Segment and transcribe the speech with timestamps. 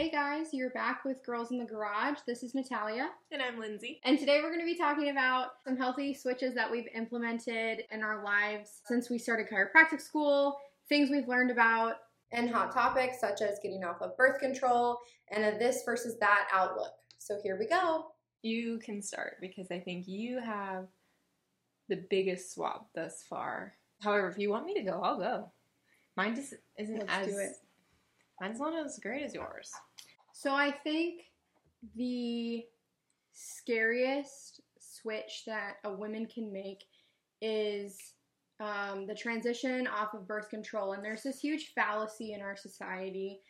[0.00, 2.20] Hey guys, you're back with Girls in the Garage.
[2.26, 3.10] This is Natalia.
[3.30, 4.00] And I'm Lindsay.
[4.02, 8.02] And today we're going to be talking about some healthy switches that we've implemented in
[8.02, 10.56] our lives since we started chiropractic school,
[10.88, 11.96] things we've learned about,
[12.32, 14.96] and hot topics such as getting off of birth control
[15.30, 16.94] and a this versus that outlook.
[17.18, 18.06] So here we go.
[18.40, 20.86] You can start because I think you have
[21.90, 23.74] the biggest swap thus far.
[24.00, 25.52] However, if you want me to go, I'll go.
[26.16, 27.52] Mine just isn't Let's as do it.
[28.40, 29.70] mine's not as great as yours.
[30.40, 31.20] So I think
[31.96, 32.64] the
[33.34, 36.82] scariest switch that a woman can make
[37.42, 38.14] is
[38.58, 40.94] um, the transition off of birth control.
[40.94, 43.42] And there's this huge fallacy in our society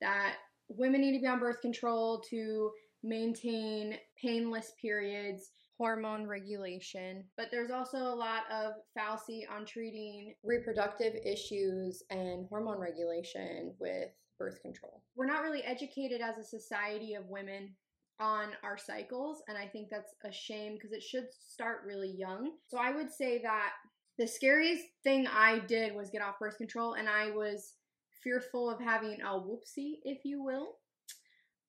[0.00, 0.36] that
[0.68, 2.70] women need to be on birth control to
[3.02, 7.24] maintain painless periods, hormone regulation.
[7.36, 14.08] But there's also a lot of fallacy on treating reproductive issues and hormone regulation with
[14.38, 15.02] birth control.
[15.16, 17.74] We're not really educated as a society of women
[18.20, 22.52] on our cycles, and I think that's a shame because it should start really young.
[22.66, 23.72] So I would say that
[24.18, 27.74] the scariest thing I did was get off birth control, and I was
[28.22, 30.76] fearful of having a whoopsie, if you will.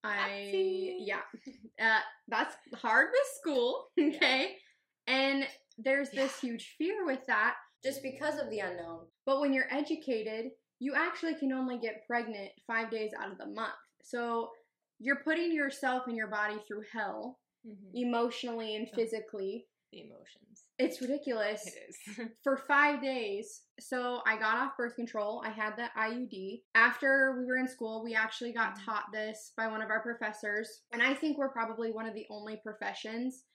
[0.04, 1.22] I yeah,
[1.80, 4.56] uh, that's hard with school, okay,
[5.08, 5.46] and
[5.78, 9.06] there's this huge fear with that just because of the unknown.
[9.26, 13.46] But when you're educated, you actually can only get pregnant five days out of the
[13.48, 13.74] month.
[14.02, 14.50] So
[15.00, 17.92] you're putting yourself and your body through hell Mhm.
[17.94, 19.68] emotionally and physically.
[19.92, 20.66] The emotions.
[20.78, 21.98] It's ridiculous It is.
[22.44, 23.64] for five days.
[23.80, 25.42] So I got off birth control.
[25.44, 26.64] I had the IUD.
[26.76, 28.86] After we were in school, we actually got Mhm.
[28.86, 30.84] taught this by one of our professors.
[30.92, 33.46] And I think we're probably one of the only professions,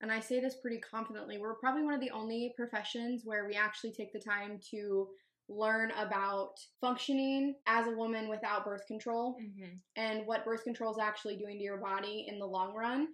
[0.00, 3.54] and I say this pretty confidently, we're probably one of the only professions where we
[3.54, 5.14] actually take the time to
[5.48, 9.64] learn about functioning as a woman without birth control hmm
[9.96, 13.08] and what birth control is actually doing to your body in the long run.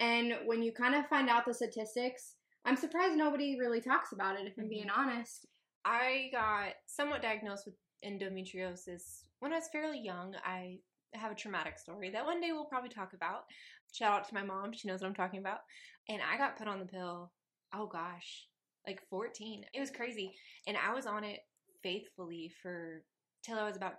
[0.00, 4.38] And when you kind of find out the statistics, I'm surprised nobody really talks about
[4.38, 5.46] it, if I'm being honest.
[5.84, 10.34] I got somewhat diagnosed with endometriosis when I was fairly young.
[10.44, 10.78] I
[11.14, 13.44] have a traumatic story that one day we'll probably talk about.
[13.92, 15.60] Shout out to my mom, she knows what I'm talking about.
[16.08, 17.32] And I got put on the pill,
[17.74, 18.46] oh gosh,
[18.86, 19.64] like 14.
[19.72, 20.34] It was crazy.
[20.66, 21.40] And I was on it
[21.82, 23.02] faithfully for
[23.42, 23.94] till I was about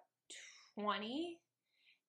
[0.80, 1.38] 20.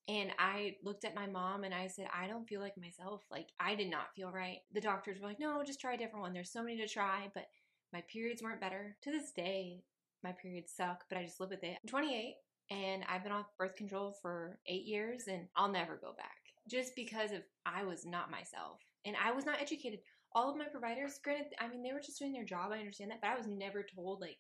[0.08, 3.22] And I looked at my mom and I said, I don't feel like myself.
[3.30, 4.58] Like, I did not feel right.
[4.72, 6.32] The doctors were like, no, just try a different one.
[6.32, 7.30] There's so many to try.
[7.32, 7.46] But
[7.92, 8.96] my periods weren't better.
[9.02, 9.84] To this day,
[10.24, 11.78] my periods suck, but I just live with it.
[11.82, 12.34] I'm 28
[12.70, 16.36] and I've been off birth control for eight years and I'll never go back
[16.68, 20.00] just because of I was not myself and I was not educated.
[20.32, 22.70] All of my providers, granted, I mean, they were just doing their job.
[22.72, 24.38] I understand that, but I was never told, like,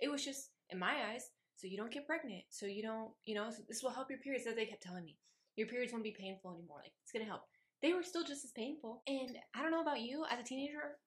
[0.00, 3.34] it was just in my eyes, so you don't get pregnant, so you don't, you
[3.34, 4.44] know, so this will help your periods.
[4.44, 5.16] That they kept telling me,
[5.56, 6.80] your periods won't be painful anymore.
[6.82, 7.42] Like, it's gonna help.
[7.82, 9.02] They were still just as painful.
[9.06, 10.98] And I don't know about you, as a teenager,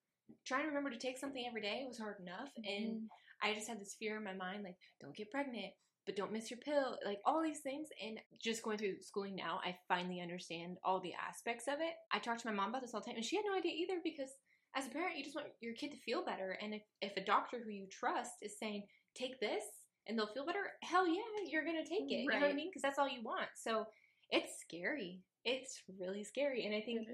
[0.46, 2.50] trying to remember to take something every day was hard enough.
[2.60, 2.86] Mm-hmm.
[2.86, 3.02] And
[3.44, 5.74] I just had this fear in my mind, like, don't get pregnant,
[6.06, 7.88] but don't miss your pill, like all these things.
[8.04, 11.94] And just going through schooling now, I finally understand all the aspects of it.
[12.12, 13.74] I talk to my mom about this all the time, and she had no idea
[13.74, 14.32] either because
[14.76, 16.58] as a parent, you just want your kid to feel better.
[16.62, 18.84] And if, if a doctor who you trust is saying,
[19.16, 19.64] take this
[20.08, 22.24] and they'll feel better, hell yeah, you're going to take it.
[22.24, 22.70] You know what I mean?
[22.70, 23.48] Because that's all you want.
[23.56, 23.86] So
[24.30, 25.22] it's scary.
[25.46, 26.66] It's really scary.
[26.66, 27.08] And I think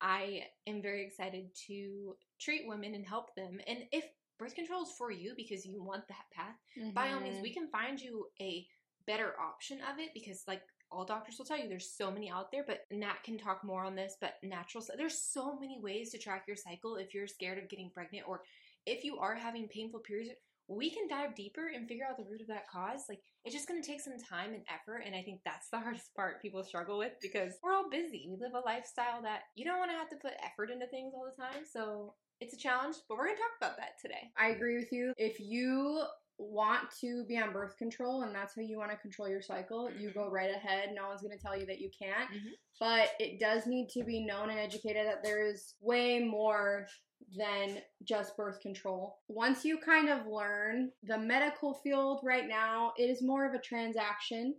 [0.00, 3.58] I am very excited to treat women and help them.
[3.66, 4.04] And if
[4.38, 6.56] birth control is for you because you want that path,
[6.92, 7.60] by all means, we mm-hmm.
[7.60, 8.66] can find you a
[9.06, 12.52] better option of it because, like, all doctors will tell you there's so many out
[12.52, 14.16] there, but Nat can talk more on this.
[14.20, 17.90] But natural, there's so many ways to track your cycle if you're scared of getting
[17.92, 18.42] pregnant or
[18.84, 20.30] if you are having painful periods.
[20.68, 23.04] We can dive deeper and figure out the root of that cause.
[23.08, 25.02] Like, it's just going to take some time and effort.
[25.06, 28.28] And I think that's the hardest part people struggle with because we're all busy.
[28.28, 31.12] We live a lifestyle that you don't want to have to put effort into things
[31.14, 31.64] all the time.
[31.70, 34.30] So it's a challenge, but we're going to talk about that today.
[34.36, 35.12] I agree with you.
[35.16, 36.02] If you
[36.38, 39.88] want to be on birth control and that's how you want to control your cycle,
[39.98, 40.90] you go right ahead.
[40.94, 42.30] No one's going to tell you that you can't.
[42.30, 42.50] Mhm.
[42.78, 46.88] But it does need to be known and educated that there is way more
[47.36, 49.18] than just birth control.
[49.28, 53.58] Once you kind of learn the medical field right now, it is more of a
[53.58, 54.54] transaction.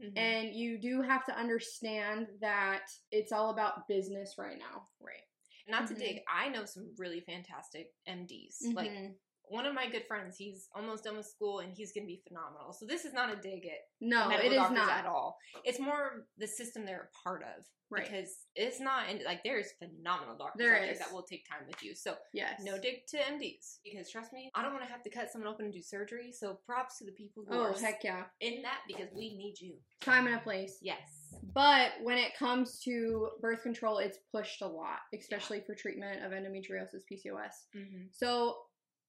[0.00, 0.16] Mhm.
[0.16, 4.88] And you do have to understand that it's all about business right now.
[5.00, 5.22] Right.
[5.66, 5.98] Not to Mhm.
[5.98, 9.18] dig, I know some really fantastic MDs, like Mhm.
[9.50, 12.22] One of my good friends, he's almost done with school and he's going to be
[12.28, 12.72] phenomenal.
[12.72, 14.90] So this is not a dig at No, it is not.
[14.90, 15.36] at all.
[15.64, 18.04] It's more the system they're a part of Right.
[18.04, 20.98] because it's not and like there's phenomenal doctors There there is.
[20.98, 21.94] that will take time with you.
[21.94, 22.60] So Yes.
[22.62, 25.48] no dig to MDs because trust me, I don't want to have to cut someone
[25.50, 26.30] open and do surgery.
[26.30, 28.24] So props to the people who Oh, are heck yeah.
[28.40, 29.78] in that because we need you.
[30.02, 30.76] Time and a place.
[30.82, 31.32] Yes.
[31.54, 36.32] But when it comes to birth control, it's pushed a lot, especially for treatment of
[36.32, 37.68] endometriosis PCOS.
[37.74, 38.04] Mm-hmm.
[38.12, 38.56] So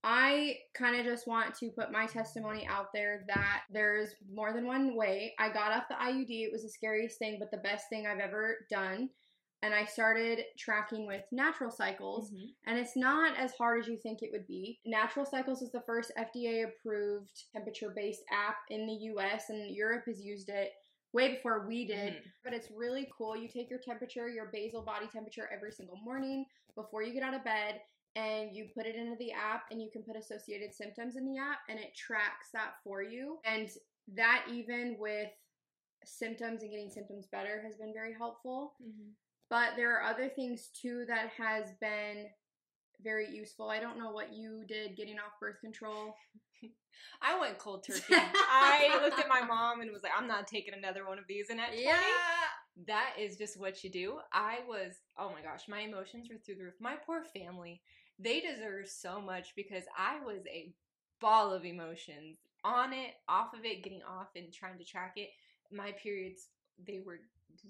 [0.04, 4.66] I kind of just want to put my testimony out there that there's more than
[4.66, 5.34] one way.
[5.40, 6.30] I got off the IUD.
[6.30, 9.10] It was the scariest thing, but the best thing I've ever done.
[9.62, 12.32] And I started tracking with Natural Cycles.
[12.32, 12.46] Mm-hmm.
[12.68, 14.80] And it's not as hard as you think it would be.
[14.86, 20.06] Natural Cycles is the first FDA approved temperature based app in the US, and Europe
[20.08, 20.72] has used it
[21.12, 22.14] way before we did.
[22.14, 22.32] Mhm.
[22.42, 23.36] But it's really cool.
[23.36, 27.34] You take your temperature, your basal body temperature every single morning before you get out
[27.34, 27.82] of bed,
[28.16, 31.38] and you put it into the app, and you can put associated symptoms in the
[31.40, 33.38] app, and it tracks that for you.
[33.46, 33.70] And
[34.16, 35.30] that, even with
[36.06, 38.74] symptoms and getting symptoms better, has been very helpful.
[38.82, 39.12] Mm-hmm.
[39.50, 42.28] But there are other things too that has been
[43.02, 43.70] very useful.
[43.70, 46.16] I don't know what you did getting off birth control.
[47.22, 48.02] I went cold turkey.
[48.12, 51.50] I looked at my mom and was like, I'm not taking another one of these.
[51.50, 51.88] And at 20,
[52.88, 54.20] that is just what you do.
[54.34, 56.76] I was, oh my gosh, my emotions were through the roof.
[56.80, 57.82] My poor family,
[58.20, 60.74] they deserve so much because I was a
[61.22, 65.30] ball of emotions on it, off of it, getting off and trying to track it.
[65.72, 66.48] My periods,
[66.86, 67.20] they were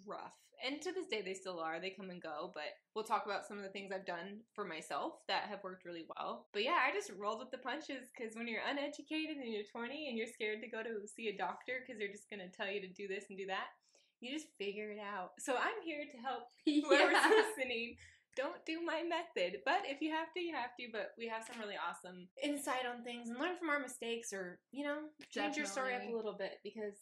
[0.06, 0.34] rough.
[0.66, 1.80] And to this day, they still are.
[1.80, 4.66] They come and go, but we'll talk about some of the things I've done for
[4.66, 6.48] myself that have worked really well.
[6.51, 10.10] But yeah, I just rolled with the punches because when you're uneducated and you're 20
[10.10, 12.68] and you're scared to go to see a doctor because they're just going to tell
[12.69, 13.72] you to do this and do that,
[14.19, 15.31] you just figure it out.
[15.40, 17.31] So I'm here to help whoever's Yeah.
[17.56, 17.96] listening.
[18.39, 20.88] Don't do my method, but if you have to, you have to.
[20.91, 24.59] But we have some really awesome insight on things and learn from our mistakes, or
[24.71, 25.00] you know,
[25.30, 26.95] change your story up a little bit because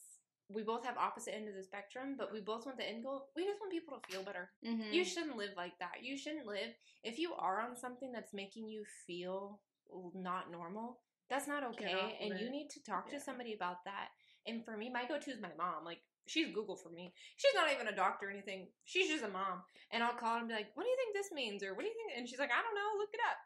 [0.49, 3.27] we both have opposite end of the spectrum, but we both want the end goal.
[3.35, 4.49] We just want people to feel better.
[4.65, 4.91] Mhm.
[4.93, 6.01] You shouldn't live like that.
[6.01, 6.73] You shouldn't live
[7.03, 9.61] if you are on something that's making you feel
[10.15, 11.01] not normal.
[11.29, 13.19] That's not okay, and you need to talk Yeah.
[13.19, 14.09] to somebody about that.
[14.45, 15.83] And for me, my go-to is my mom.
[15.83, 17.13] Like she's Google for me.
[17.35, 18.67] She's not even a doctor or anything.
[18.85, 19.63] She's just a mom.
[19.91, 21.81] And I'll call her and be like, "What do you think this means?" Or "What
[21.81, 22.99] do you think?" And she's like, "I don't know.
[22.99, 23.37] Look it up."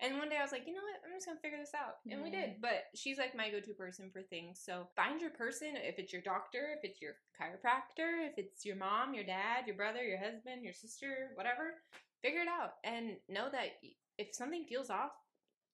[0.00, 1.04] And one day I was like, you know what?
[1.04, 2.56] I'm just gonna figure this out, and we did.
[2.56, 2.62] Mm-hmm.
[2.62, 4.58] But she's like my go-to person for things.
[4.64, 5.76] So find your person.
[5.76, 9.76] If it's your doctor, if it's your chiropractor, if it's your mom, your dad, your
[9.76, 11.84] brother, your husband, your sister, whatever,
[12.22, 13.76] figure it out and know that
[14.16, 15.12] if something feels off,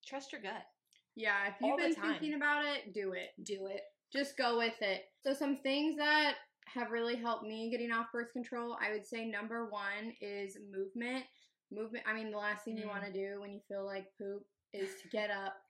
[0.05, 0.65] trust your gut.
[1.15, 3.29] Yeah, if you've the been thinking about it, do it.
[3.41, 3.81] Do it.
[4.11, 5.05] Just go with it.
[5.23, 6.35] So, some things that
[6.73, 11.25] have really helped me getting off birth control, I would say number one is movement.
[11.71, 12.89] Movement, I mean, the last thing you Mm.
[12.89, 15.61] want to do when you feel like poop is to get up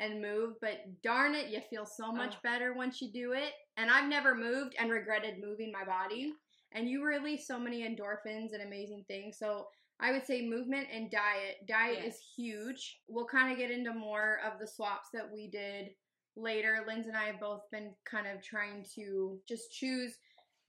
[0.00, 2.42] and move, but darn it, you feel so much Ugh.
[2.42, 3.52] better once you do it.
[3.76, 6.34] And I've never moved and regretted moving my body.
[6.72, 9.38] And you release so many endorphins and amazing things.
[9.38, 9.68] So,
[10.00, 11.58] I would say movement and diet.
[11.68, 13.00] Diet is huge.
[13.06, 15.94] We'll kind of get into more of the swaps that we did
[16.34, 16.84] later.
[16.84, 20.18] Linz and I have both been kind of trying to just choose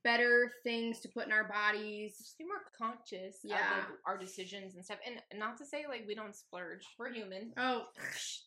[0.05, 2.15] better things to put in our bodies.
[2.19, 3.55] Just be more conscious Yeah.
[3.55, 4.99] of like, our decisions and stuff.
[5.05, 6.85] And not to say like we don't splurge.
[6.97, 7.51] We're human.
[7.57, 7.87] Oh,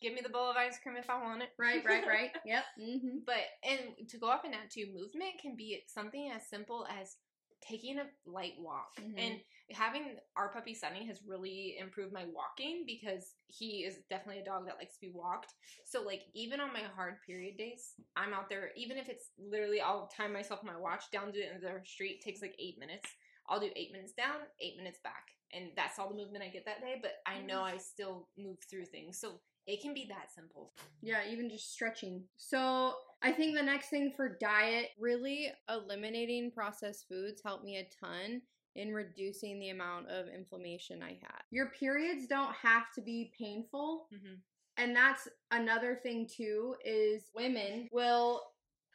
[0.01, 1.49] Give me the bowl of ice cream if I want it.
[1.59, 2.31] right, right, right.
[2.45, 2.63] Yep.
[2.79, 6.87] hmm But and to go off and that too, movement can be something as simple
[6.99, 7.17] as
[7.61, 8.95] taking a light walk.
[8.97, 9.17] Mhm.
[9.17, 14.45] And having our puppy Sunny has really improved my walking because he is definitely a
[14.45, 15.53] dog that likes to be walked.
[15.85, 18.71] So like even on my hard period days, I'm out there.
[18.75, 22.21] Even if it's literally, I'll time myself my watch down to the street.
[22.21, 23.09] Takes like eight minutes.
[23.47, 26.65] I'll do eight minutes down, eight minutes back, and that's all the movement I get
[26.65, 26.99] that day.
[27.01, 30.73] But I know I still move through things, so it can be that simple.
[31.01, 32.27] Yeah, even just stretching.
[32.37, 37.87] So I think the next thing for diet, really eliminating processed foods helped me a
[37.99, 38.41] ton
[38.75, 41.41] in reducing the amount of inflammation I had.
[41.51, 44.07] Your periods don't have to be painful.
[44.13, 44.35] Mm-hmm.
[44.77, 48.41] And that's another thing too is women will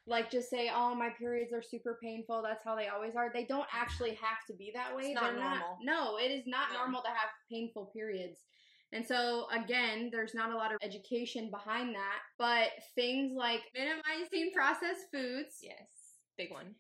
[0.06, 2.42] like just say, "Oh, my periods are super painful.
[2.42, 5.06] That's how they always are." They don't actually have to be that way.
[5.12, 5.78] It's not They're normal.
[5.82, 6.78] no, it is not No.
[6.80, 8.40] normal to have painful periods.
[8.94, 14.52] And so again, there's not a lot of education behind that, but things like minimizing
[14.54, 16.76] processed foods, Yes, big one.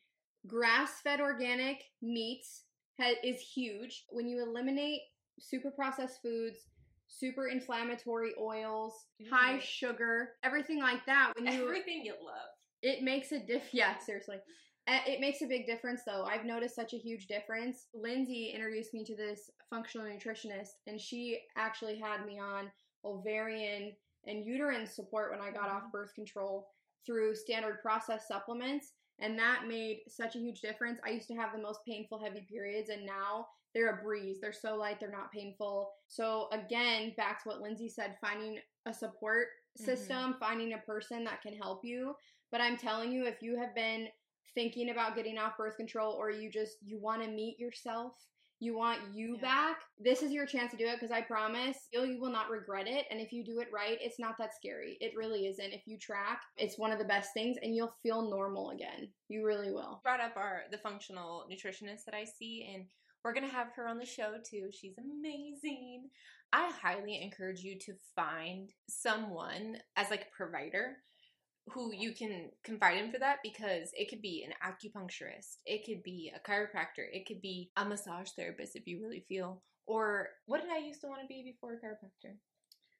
[0.46, 2.62] grass-fed organic meats
[3.00, 4.04] ha- is huge.
[4.10, 5.00] When you eliminate
[5.40, 6.58] super processed foods,
[7.08, 8.94] super inflammatory oils,
[9.28, 9.62] high Mhm.
[9.62, 12.48] sugar, everything like that, when you Everything you love.
[12.82, 13.68] it makes a diff.
[13.74, 14.38] Yeah, seriously.
[14.86, 16.24] Uh, It makes a big difference, though.
[16.24, 17.86] I've noticed such a huge difference.
[17.94, 22.70] Lindsay introduced me to this functional nutritionist, and she actually had me on
[23.04, 23.92] ovarian
[24.26, 26.68] and uterine support when I got off birth control
[27.06, 28.92] through standard process supplements.
[29.20, 30.98] And that made such a huge difference.
[31.06, 34.38] I used to have the most painful heavy periods, and now they're a breeze.
[34.40, 35.92] They're so light, they're not painful.
[36.08, 40.38] So, again, back to what Lindsay said finding a support system, mm-hmm.
[40.40, 42.14] finding a person that can help you.
[42.50, 44.08] But I'm telling you, if you have been
[44.54, 48.14] thinking about getting off birth control or you just you want to meet yourself.
[48.60, 49.42] You want you yeah.
[49.42, 49.76] back.
[49.98, 52.86] This is your chance to do it because i promise you, you will not regret
[52.86, 53.04] it.
[53.10, 54.96] And if you do it right it's not that scary.
[55.00, 55.72] It really isn't.
[55.72, 59.08] If you track it's one of the best things and you'll feel normal again.
[59.28, 60.00] You really will.
[60.02, 62.84] Brought up our the functional nutritionist that i see and
[63.24, 64.68] we're gonna have her on the show too.
[64.70, 66.10] She's amazing.
[66.52, 70.98] I highly encourage you to find someone as like a provider
[71.70, 76.02] who you can confide in for that because it could be an acupuncturist, it could
[76.02, 79.62] be a chiropractor, it could be a massage therapist if you really feel.
[79.86, 82.36] Or what did I used to want to be before a chiropractor?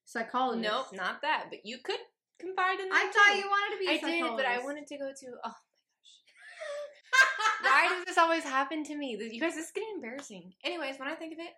[0.05, 0.71] Psychologist.
[0.71, 1.47] Nope, not that.
[1.51, 2.01] But you could
[2.39, 2.95] confide in that.
[2.95, 3.89] I thought you wanted to be.
[3.89, 5.27] I did, but I wanted to go to.
[5.45, 5.53] Oh my
[7.63, 7.63] gosh.
[7.89, 9.17] Why does this always happen to me?
[9.19, 10.53] You guys, this is getting embarrassing.
[10.65, 11.53] Anyways, when I think of it,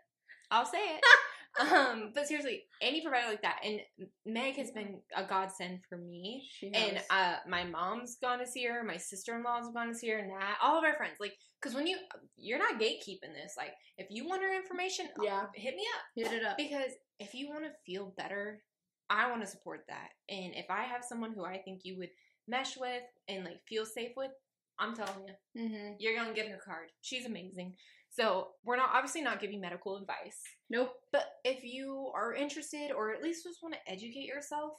[0.50, 1.00] I'll say it.
[1.60, 3.80] um, but seriously, any provider like that, and
[4.24, 6.48] Meg has been a godsend for me.
[6.74, 10.10] And uh, my mom's gone to see her, my sister in law's gone to see
[10.10, 11.96] her, and that all of our friends, like, because when you
[12.36, 16.38] you're not gatekeeping this, like, if you want her information, yeah, hit me up, hit
[16.38, 18.62] it up, because if you want to feel better,
[19.08, 22.10] I want to support that, and if I have someone who I think you would
[22.48, 24.30] mesh with and like feel safe with,
[24.78, 25.92] I'm telling you, mm-hmm.
[25.98, 26.88] you're gonna get her card.
[27.00, 27.74] She's amazing.
[28.16, 30.40] So we're not obviously not giving medical advice.
[30.70, 30.92] Nope.
[31.12, 34.72] But if you are interested or at least just want to educate yourself,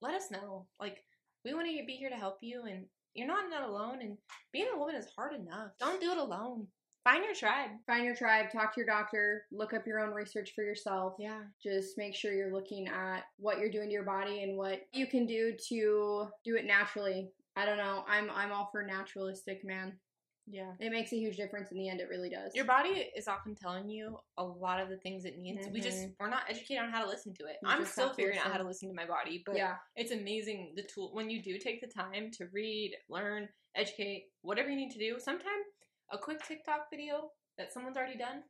[0.00, 0.66] let us know.
[0.80, 1.04] Like
[1.44, 4.16] we want to be here to help you and you're not not alone and
[4.54, 5.72] being a woman is hard enough.
[5.78, 6.66] Don't do it alone.
[7.04, 7.70] Find your tribe.
[7.86, 11.14] Find your tribe, talk to your doctor, look up your own research for yourself.
[11.18, 11.40] Yeah.
[11.62, 15.06] Just make sure you're looking at what you're doing to your body and what you
[15.06, 17.28] can do to do it naturally.
[17.54, 18.04] I don't know.
[18.08, 19.98] I'm I'm all for naturalistic, man.
[20.46, 20.72] Yeah.
[20.80, 22.00] It makes a huge difference in the end.
[22.00, 22.54] It really does.
[22.54, 25.64] Your body is often telling you a lot of the things it needs.
[25.64, 25.72] Mm-hmm.
[25.72, 26.12] We just, mm-hmm.
[26.18, 27.56] we're not educated on how to listen to it.
[27.62, 29.76] You I'm still figuring out how to listen to my body, but yeah.
[29.96, 31.10] it's amazing the tool.
[31.12, 35.16] When you do take the time to read, learn, educate, whatever you need to do,
[35.18, 35.66] sometimes
[36.10, 38.42] a quick TikTok video that someone's already done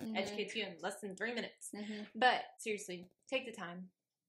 [0.00, 0.16] mm-hmm.
[0.16, 1.70] educates you in less than three minutes.
[1.74, 2.02] Mm-hmm.
[2.14, 3.88] But seriously, take the time.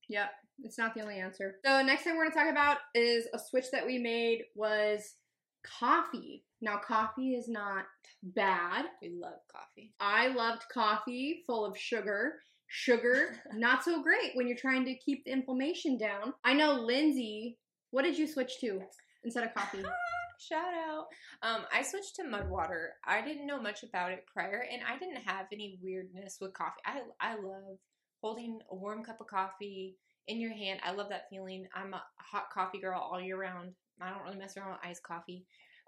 [0.09, 0.31] Yep.
[0.63, 1.55] It's not the only answer.
[1.65, 5.15] So next thing we're going to talk about is a switch that we made was
[5.63, 6.43] coffee.
[6.61, 7.85] Now, coffee is not
[8.21, 8.85] bad.
[9.01, 9.93] We love coffee.
[9.99, 12.35] I loved coffee full of sugar.
[12.67, 16.33] Sugar, not so great when you're trying to keep the inflammation down.
[16.43, 17.57] I know Lindsay,
[17.91, 18.81] what did you switch to
[19.23, 19.83] instead of coffee?
[20.39, 21.05] Shout out.
[21.41, 22.93] Um, I switched to mud water.
[23.05, 26.81] I didn't know much about it prior, and I didn't have any weirdness with coffee.
[26.85, 27.77] I I love
[28.21, 29.95] holding a warm cup of coffee
[30.27, 30.79] in your hand.
[30.83, 31.67] I love that feeling.
[31.73, 33.73] I'm a hot coffee girl all year round.
[34.01, 35.45] I don't really mess around with iced coffee.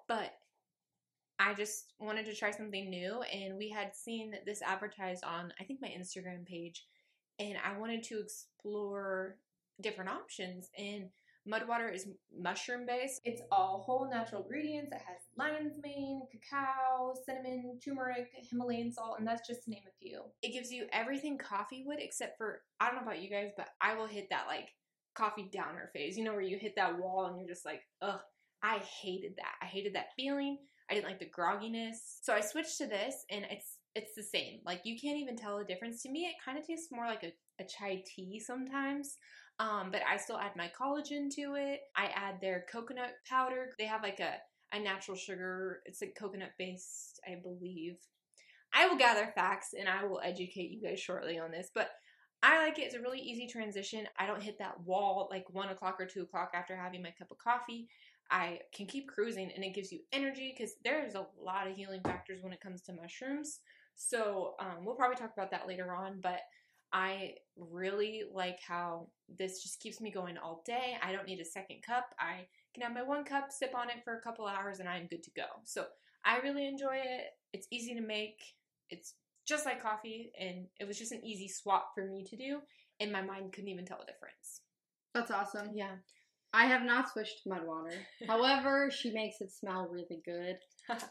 [0.08, 0.32] But
[1.40, 5.64] I just wanted to try something new, and we had seen this advertised on, I
[5.66, 6.86] think, my Instagram page,
[7.40, 9.38] and I wanted to explore
[9.82, 10.70] different options.
[10.78, 11.10] And
[11.48, 13.22] Mudwater is mushroom based.
[13.24, 14.92] It's all whole natural ingredients.
[14.92, 19.94] It has lion's mane, cacao, cinnamon, turmeric, Himalayan salt, and that's just to name a
[20.02, 20.24] few.
[20.42, 23.68] It gives you everything coffee would, except for I don't know about you guys, but
[23.80, 24.70] I will hit that like
[25.16, 26.18] coffee downer phase.
[26.18, 28.20] You know where you hit that wall and you're just like, ugh.
[28.64, 29.54] I hated that.
[29.62, 30.58] I hated that feeling.
[30.90, 31.98] I didn't like the grogginess.
[32.22, 34.60] So I switched to this and it's it's the same.
[34.66, 36.02] Like you can't even tell the difference.
[36.04, 39.18] To me it kind of tastes more like a, a chai tea sometimes.
[39.60, 41.82] Um, but I still add my collagen to it.
[41.96, 43.70] I add their coconut powder.
[43.78, 44.34] They have like a,
[44.76, 45.82] a natural sugar.
[45.86, 47.98] It's like coconut based, I believe.
[48.74, 51.70] I will gather facts and I will educate you guys shortly on this.
[51.74, 51.92] But
[52.46, 52.84] I like it.
[52.84, 54.08] It's a really easy transition.
[54.20, 57.32] I don't hit that wall like one o'clock or two o'clock after having my cup
[57.32, 57.88] of coffee.
[58.30, 62.02] I can keep cruising and it gives you energy because there's a lot of healing
[62.02, 63.62] factors when it comes to mushrooms.
[63.96, 66.42] So um, we'll probably talk about that later on, but
[66.94, 70.98] I really like how this just keeps me going all day.
[71.02, 72.14] I don't need a second cup.
[72.20, 75.08] I can have my one cup, sip on it for a couple hours, and I'm
[75.08, 75.46] good to go.
[75.64, 75.86] So
[76.24, 77.26] I really enjoy it.
[77.54, 78.40] It's easy to make.
[78.92, 79.16] It's
[79.48, 82.60] just like coffee, and it was just an easy swap for me to do,
[83.00, 84.62] and my mind couldn't even tell the difference.
[85.14, 85.72] That's awesome.
[85.74, 85.96] Yeah.
[86.54, 87.94] I have not switched to mud water.
[88.28, 90.58] However, she makes it smell really good.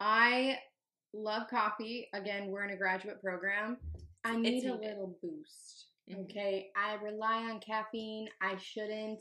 [0.00, 0.58] I
[1.12, 2.08] love coffee.
[2.14, 3.76] Again, we're in a graduate program.
[4.24, 5.86] I need a little boost.
[6.10, 6.22] Mm-hmm.
[6.22, 6.68] Okay.
[6.76, 8.28] I rely on caffeine.
[8.40, 9.20] I shouldn't.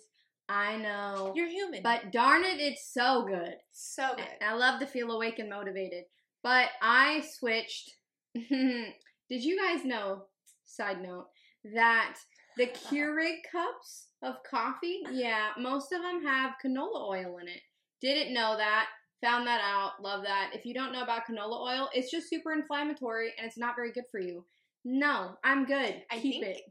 [0.49, 1.33] I know.
[1.35, 1.81] You're human.
[1.83, 3.55] But darn it, it's so good.
[3.71, 4.25] So good.
[4.41, 6.03] And I love to feel awake and motivated.
[6.43, 7.91] But I switched.
[8.49, 10.23] Did you guys know,
[10.65, 11.27] side note,
[11.73, 12.17] that
[12.57, 15.01] the Keurig cups of coffee.
[15.11, 17.61] Yeah, most of them have canola oil in it.
[18.01, 18.87] Didn't know that.
[19.21, 20.01] Found that out.
[20.01, 20.51] Love that.
[20.53, 23.91] If you don't know about canola oil, it's just super inflammatory and it's not very
[23.91, 24.45] good for you.
[24.83, 26.03] No, I'm good.
[26.11, 26.61] I Keep it.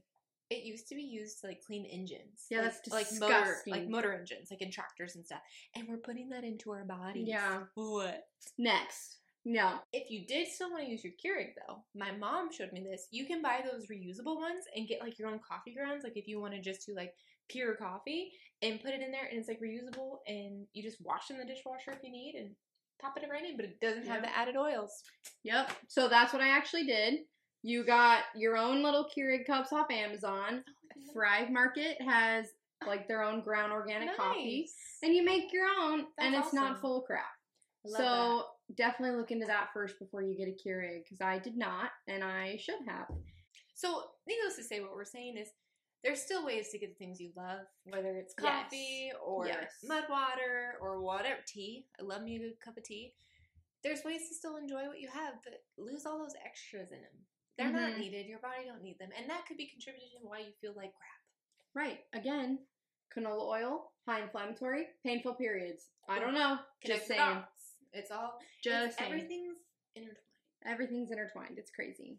[0.51, 2.47] it used to be used to like clean engines.
[2.51, 5.41] Yeah, like, that's like motor like motor engines, like in tractors and stuff.
[5.75, 7.27] And we're putting that into our bodies.
[7.27, 7.61] Yeah.
[7.75, 8.25] What?
[8.59, 9.17] Next.
[9.45, 9.81] No.
[9.93, 13.09] If you did still want to use your Keurig though, my mom showed me this.
[13.11, 16.05] You can buy those reusable ones and get like your own coffee grounds.
[16.05, 17.15] Like if you want to just do like
[17.49, 18.33] pure coffee
[18.63, 21.45] and put it in there and it's like reusable and you just wash in the
[21.45, 22.51] dishwasher if you need and
[23.01, 24.31] pop it right in, but it doesn't have Yeah.
[24.31, 25.03] the added oils.
[25.43, 25.73] Yep.
[25.89, 27.21] So that's what I actually did.
[27.65, 30.65] You got your own little Keurig cups off Amazon.
[30.67, 32.47] Oh, Thrive Market has
[32.87, 34.69] like their own ground organic coffee.
[35.03, 37.25] And you make your own and That's it's not full of crap.
[37.87, 38.45] So
[38.77, 42.23] definitely look into that first before you get a Keurig because I did not and
[42.25, 43.07] I should have.
[43.75, 45.49] So, needless to say, what we're saying is
[46.05, 48.65] there's still ways to get the things you love, whether it's Yes.
[48.65, 49.73] coffee or Yes.
[49.85, 51.87] mud water or whatever, tea.
[51.99, 53.15] I love me a good cup of tea.
[53.83, 57.27] There's ways to still enjoy what you have, but lose all those extras in them.
[57.57, 57.99] They're not Mhm.
[57.99, 58.27] needed.
[58.27, 60.95] Your body don't need them, and that could be contributing to why you feel like
[60.95, 61.11] crap.
[61.75, 62.07] Right.
[62.13, 62.67] Again,
[63.11, 65.91] canola oil, high inflammatory, painful periods.
[66.09, 66.59] I don't know.
[66.85, 67.45] Just saying.
[67.93, 69.57] It's all Just it's, everything's
[69.95, 70.17] intertwined.
[70.65, 71.59] Everything's intertwined.
[71.59, 72.19] It's crazy.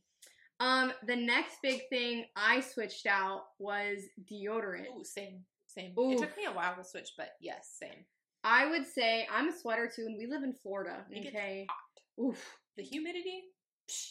[0.60, 4.00] Um, the next big thing I switched out was
[4.32, 4.86] deodorant.
[4.98, 5.94] Ooh, same, same.
[5.98, 6.12] Ooh.
[6.12, 8.06] It took me a while to switch, but yes, same.
[8.44, 11.06] I would say I'm a sweater too, and we live in Florida.
[11.10, 11.68] It Okay.
[11.70, 12.24] hot.
[12.24, 12.58] Oof.
[12.78, 13.44] The humidity.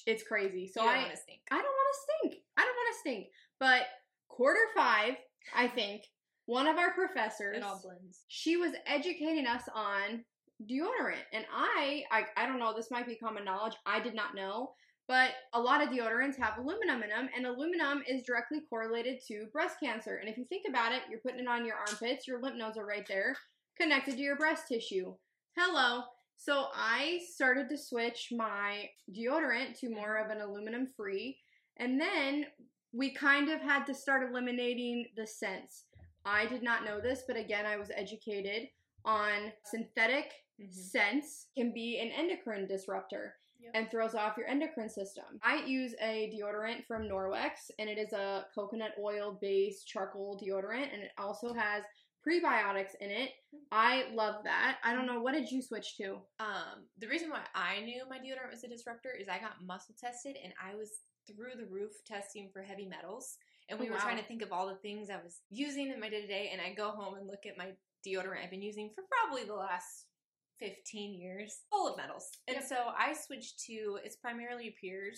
[0.06, 0.66] It's crazy.
[0.66, 1.40] So you don't I want to stink.
[1.50, 2.42] I don't want to stink.
[2.56, 3.26] I don't want to stink.
[3.60, 3.82] But
[4.28, 5.14] quarter five,
[5.54, 6.02] I think,
[6.46, 8.24] one of our professors It all blends.
[8.28, 10.24] she was educating us on
[10.70, 11.24] deodorant.
[11.32, 14.72] And I, I i don't know this might be common knowledge i did not know
[15.08, 19.46] but a lot of deodorants have aluminum in them and aluminum is directly correlated to
[19.52, 20.16] breast cancer.
[20.16, 22.78] And if you think about it you're putting it on your armpits your lymph nodes
[22.78, 23.36] are right there
[23.80, 25.14] connected to your breast tissue.
[25.56, 26.02] Hello.
[26.36, 31.38] So i started to switch my deodorant to more of an aluminum free
[31.78, 32.46] and then
[32.92, 35.84] we kind of had to start eliminating the scents.
[36.24, 38.68] I did not know this, but again, I was educated
[39.04, 40.72] on synthetic Mhm.
[40.72, 43.70] scents can be an endocrine disruptor Yep.
[43.74, 45.38] and throws off your endocrine system.
[45.42, 50.92] I use a deodorant from Norwex, and it is a coconut oil based charcoal deodorant,
[50.92, 51.84] and it also has
[52.26, 53.32] prebiotics in it.
[53.72, 54.78] I love that.
[54.84, 55.20] I don't know.
[55.20, 56.20] What did you switch to?
[56.38, 59.94] Um, the reason why I knew my deodorant was a disruptor is I got muscle
[59.98, 63.38] tested and I was through the roof testing for heavy metals.
[63.68, 65.98] And we Oh, were trying to think of all the things I was using in
[66.00, 66.50] my day to day.
[66.50, 69.54] And I go home and look at my deodorant I've been using for probably the
[69.54, 70.06] last
[70.62, 72.28] 15 years, full of metals.
[72.46, 72.64] And Yep.
[72.66, 75.10] so I switched to, it's Primally Pure.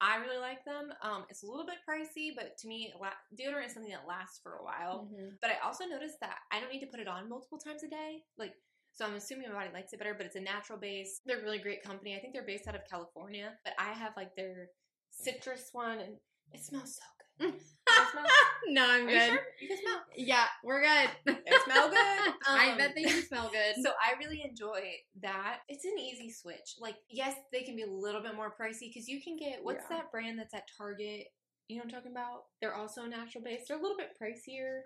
[0.00, 0.92] I really like them.
[1.02, 4.40] Um, it's a little bit pricey, but to me, la- deodorant is something that lasts
[4.42, 5.04] for a while.
[5.12, 5.38] Mhm.
[5.42, 7.88] But I also noticed that I don't need to put it on multiple times a
[7.88, 8.24] day.
[8.36, 8.54] Like,
[8.92, 11.20] so I'm assuming my body likes it better, but it's a natural base.
[11.26, 12.16] They're a really great company.
[12.16, 14.70] I think they're based out of California, but I have like their
[15.10, 16.18] citrus one and
[16.52, 17.02] it smells so
[17.38, 17.60] good.
[18.02, 19.28] It no, I'm Are you good.
[19.28, 19.40] sure?
[19.60, 20.00] You can smell.
[20.16, 21.10] Yeah, we're good.
[21.44, 21.98] They smell good.
[22.48, 23.82] I Um, bet they do smell good.
[23.84, 24.80] So I really enjoy
[25.22, 25.58] that.
[25.68, 26.76] It's an easy switch.
[26.80, 29.84] Like, yes, they can be a little bit more pricey because you can get what's
[29.90, 29.98] Yeah.
[29.98, 31.26] that brand that's at Target?
[31.68, 32.44] You know what I'm talking about?
[32.60, 33.68] They're also natural based.
[33.68, 34.82] They're a little bit pricier.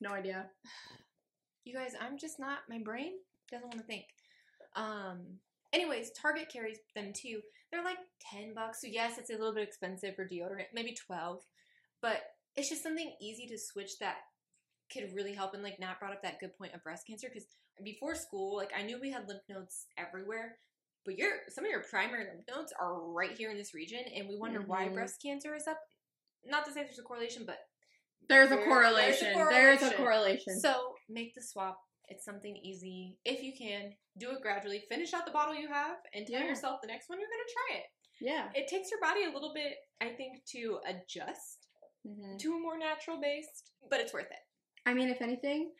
[0.00, 0.46] no idea.
[1.64, 2.58] You guys, I'm just not.
[2.68, 3.12] My brain
[3.50, 4.04] doesn't want to think.
[4.76, 5.38] Um.
[5.72, 7.40] Anyways, Target carries them too.
[7.72, 8.82] They're like ten bucks.
[8.82, 11.40] So yes, it's a little bit expensive for deodorant, maybe twelve,
[12.02, 12.20] but
[12.56, 14.16] it's just something easy to switch that
[14.92, 15.54] could really help.
[15.54, 17.48] And like Nat brought up that good point of breast cancer because
[17.84, 20.56] before school, like I knew we had lymph nodes everywhere,
[21.04, 24.28] but your some of your primary lymph nodes are right here in this region, and
[24.28, 24.94] we wonder why Mhm.
[24.94, 25.80] breast cancer is up.
[26.44, 27.58] Not to say there's a correlation, but
[28.26, 29.32] There's a There- there's a correlation.
[29.34, 29.96] There's a correlation.
[29.98, 30.60] correlation.
[30.60, 31.78] so make the swap.
[32.08, 33.18] It's something easy.
[33.24, 34.80] If you can, do it gradually.
[34.88, 36.46] Finish out the bottle you have and tell Yeah.
[36.48, 37.86] yourself the next one you're going to try it.
[38.20, 38.50] yeah.
[38.54, 41.63] It takes your body a little bit, I think, to adjust
[42.06, 42.38] Mhm.
[42.38, 44.38] to a more natural based, but it's worth it.
[44.86, 45.72] I mean, if anything,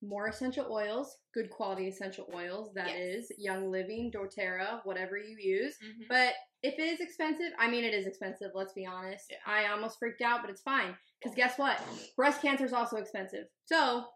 [0.00, 2.72] more essential oils, good quality essential oils.
[2.74, 3.38] That is Yes.
[3.38, 5.76] Young Living, doTERRA, whatever you use.
[6.08, 8.52] But But if it is expensive, I mean, it is expensive.
[8.54, 9.26] Let's be honest.
[9.30, 9.38] Yeah.
[9.46, 11.82] I almost freaked out, but it's fine because guess what?
[12.16, 13.48] Breast cancer is also expensive.
[13.64, 14.06] So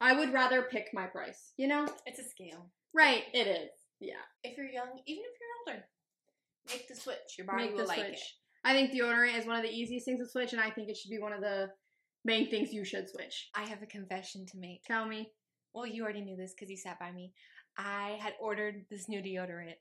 [0.00, 1.52] I would rather pick my price.
[1.56, 1.86] You know?
[2.06, 2.72] it's a scale.
[2.92, 3.24] Right.
[3.32, 3.70] It is.
[4.00, 4.22] Yeah.
[4.42, 5.88] If you're young, even if you're older,
[6.68, 7.38] make the switch.
[7.38, 8.14] Your body Make will like switch.
[8.14, 8.32] it.
[8.64, 10.96] I think deodorant is one of the easiest things to switch, and I think it
[10.96, 11.70] should be one of the
[12.24, 13.48] main things you should switch.
[13.54, 14.84] I have a confession to make.
[14.84, 15.30] Tell me.
[15.74, 17.32] Well, you already knew this because you sat by me.
[17.76, 19.76] I had ordered this new deodorant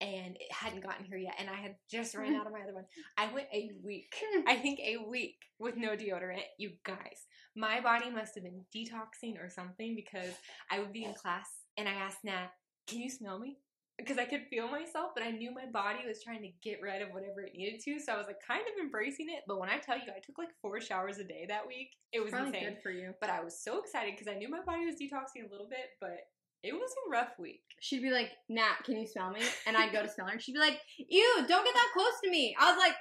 [0.00, 2.74] and it hadn't gotten here yet, and I had just ran out of my other
[2.74, 2.84] one.
[3.16, 4.14] I went a week,
[4.46, 7.26] I think a week with no deodorant, you guys.
[7.56, 10.34] My body must have been detoxing or something because
[10.70, 12.48] I would be in class and I asked Nat,
[12.86, 13.58] "Can you smell me?"
[13.98, 17.02] Because I could feel myself, but I knew my body was trying to get rid
[17.02, 17.98] of whatever it needed to.
[17.98, 19.42] So I was like kind of embracing it.
[19.48, 21.90] But when I tell you, I took like four showers a day that week.
[22.12, 22.64] It was Probably insane.
[22.74, 23.12] good for you.
[23.20, 25.98] But I was so excited because I knew my body was detoxing a little bit,
[26.00, 26.16] but
[26.62, 27.62] it was a rough week.
[27.80, 29.40] She'd be like, Nat, can you smell me?
[29.66, 32.14] And I'd go to smell her, and she'd be like, Ew, don't get that close
[32.24, 32.54] to me.
[32.58, 32.94] I was like,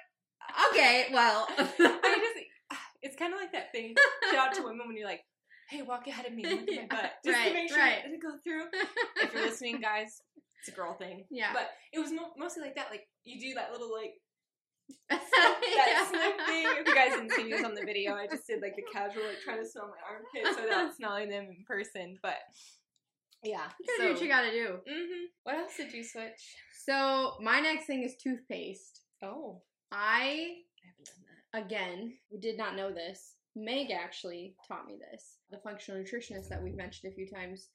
[0.73, 1.47] Okay, well.
[1.60, 3.93] I just, it's kind of like that thing.
[4.31, 5.21] Shout out to women when you're like,
[5.69, 7.12] hey, walk ahead of me, look at my butt.
[7.25, 7.99] Just Right, to make sure right.
[8.05, 8.63] it go through.
[9.23, 10.21] If you're listening, guys,
[10.59, 11.25] it's a girl thing.
[11.29, 11.51] yeah.
[11.53, 12.87] But it was mo- mostly like that.
[12.91, 14.13] Like, you do that little, like,
[15.09, 16.65] that sniff thing.
[16.79, 19.23] If you guys didn't see this on the video, I just did, like, the casual,
[19.23, 20.01] like, trying to smell my
[20.43, 22.17] armpits without smelling them in person.
[22.21, 22.35] But,
[23.43, 23.67] yeah.
[23.79, 24.77] You gotta do what you gotta do.
[24.87, 26.55] hmm What else did you switch?
[26.85, 29.01] So, my next thing is toothpaste.
[29.23, 31.65] Oh, I, I haven't done that.
[31.65, 33.33] again, We did not know this.
[33.55, 35.37] Meg actually taught me this.
[35.49, 37.69] The functional nutritionist that we've mentioned a few times.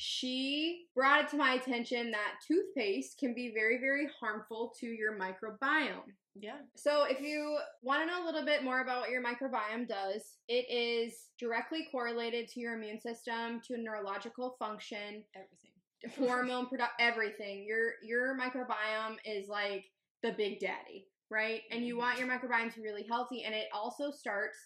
[0.00, 5.18] She brought it to my attention that toothpaste can be very, very harmful to your
[5.18, 6.14] microbiome.
[6.36, 6.58] Yeah.
[6.76, 10.36] So, if you want to know a little bit more about what your microbiome does,
[10.46, 16.28] it is directly correlated to your immune system, to neurological function, Everything.
[16.28, 17.64] hormone product, everything.
[17.66, 19.84] Your your microbiome is like
[20.22, 21.62] the big daddy, right?
[21.72, 22.28] And you want mm-hmm.
[22.28, 24.58] your microbiome to be really healthy, and it also starts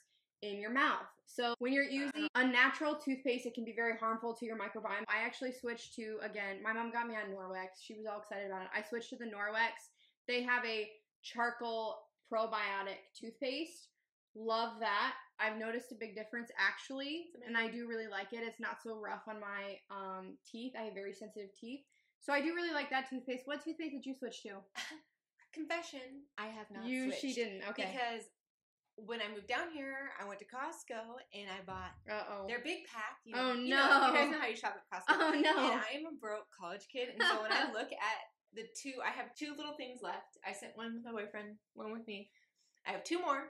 [0.43, 1.07] in your mouth.
[1.27, 5.05] So when you're using unnatural toothpaste, it can be very harmful to your microbiome.
[5.09, 6.63] I actually switched to again.
[6.63, 7.81] My mom got me on Norwex.
[7.81, 8.69] She was all excited about it.
[8.77, 9.91] I switched to the Norwex.
[10.29, 10.89] They have a
[11.23, 11.97] charcoal
[12.31, 13.89] probiotic toothpaste.
[14.35, 15.15] Love that.
[15.41, 18.41] I've noticed a big difference actually, and I do really like it.
[18.43, 20.73] It's not so rough on my um, teeth.
[20.79, 21.81] I have very sensitive teeth.
[22.21, 23.43] So I do really like that toothpaste.
[23.47, 24.61] What toothpaste did you switch to?
[25.53, 27.21] Confession, I have not you switched.
[27.21, 27.63] she didn't.
[27.71, 27.91] Okay.
[27.93, 28.25] Because
[28.97, 31.01] when I moved down here, I went to Costco
[31.35, 32.47] and I bought Uh oh.
[32.47, 33.19] their big pack.
[33.25, 34.07] You Oh, know, you know- no.
[34.09, 35.17] you guys know how you shop at Costco.
[35.19, 35.35] Oh no!
[35.35, 35.57] And no.
[35.59, 38.21] I am a broke college kid, and so when I look at
[38.55, 40.37] the two, I have two little things left.
[40.47, 42.29] I sent one with my boyfriend, one with me.
[42.87, 43.49] I have two more.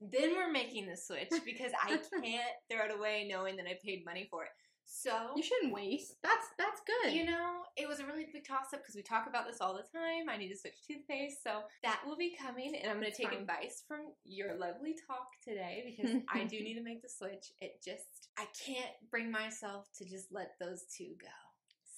[0.00, 4.04] Then we're making the switch because I can't throw it away knowing that I paid
[4.04, 4.50] money for it.
[4.86, 6.14] So You shouldn't waste.
[6.22, 7.12] That's that's good.
[7.12, 9.74] you know, it was a really big toss up because we talk about this all
[9.74, 10.28] the time.
[10.28, 13.30] I need to switch toothpaste, so that will be coming, and I'm going to take
[13.30, 13.40] fine.
[13.40, 17.52] advice from your lovely talk today because I do need to make the switch.
[17.60, 21.28] It just, I can't bring myself to just let those two go.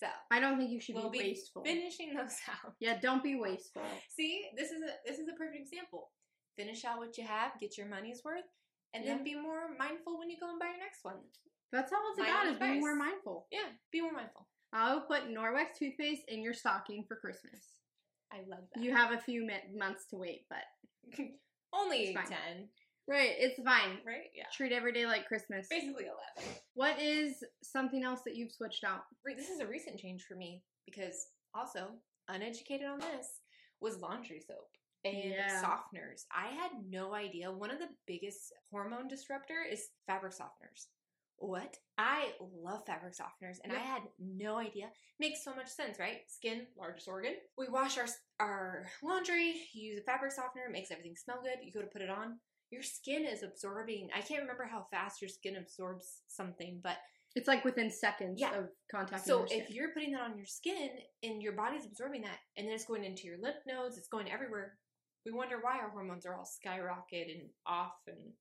[0.01, 1.65] So I don't think you should we'll be wasteful.
[1.65, 2.75] finishing those out.
[2.81, 3.83] Yeah, don't be wasteful.
[4.15, 6.11] See, this is a this is a perfect example.
[6.57, 8.45] Finish out what you have, get your money's worth,
[8.95, 9.15] and Yeah.
[9.15, 11.17] then be more mindful when you go and buy your next one.
[11.73, 13.47] That's all it's My about is being more mindful.
[13.51, 14.47] Yeah, be more mindful.
[14.73, 17.61] I'll put Norwex toothpaste in your stocking for Christmas.
[18.33, 18.83] I love that.
[18.83, 21.17] You have a few mi- months to wait, but
[21.73, 22.27] Only It's fine.
[22.27, 22.69] ten,
[23.09, 23.99] right, it's fine.
[24.07, 24.31] right?
[24.35, 24.45] Yeah.
[24.53, 25.67] Treat every day like Christmas.
[25.69, 26.61] basically 11.
[26.75, 29.03] What is something else that you've switched out?
[29.25, 31.89] Re- This is a recent change for me because also
[32.29, 33.41] uneducated on this
[33.81, 34.69] was laundry soap
[35.05, 35.63] and Yeah.
[35.63, 36.25] softeners.
[36.35, 37.51] I had no idea.
[37.53, 40.87] One of the biggest hormone disruptor is fabric softeners.
[41.39, 41.77] What?
[41.99, 44.87] I love fabric softeners and I had no idea.
[45.21, 46.19] Makes so much sense, right?
[46.29, 47.35] Skin, largest organ.
[47.59, 48.07] We wash our
[48.41, 51.59] our laundry, you use a fabric softener, it makes everything smell good.
[51.65, 52.39] You go to put it on,
[52.71, 54.09] your skin is absorbing.
[54.15, 56.97] I can't remember how fast your skin absorbs something, but
[57.35, 58.55] It's like within seconds Yeah.
[58.59, 59.27] of contact.
[59.27, 60.91] so if you're putting that on your skin
[61.23, 64.31] and your body's absorbing that, and then it's going into your lymph nodes, it's going
[64.31, 64.79] everywhere.
[65.27, 68.33] We wonder why our hormones are all skyrocket and off and